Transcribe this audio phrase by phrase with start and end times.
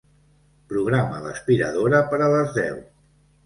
[0.71, 2.85] Programa l'aspiradora per a les deu.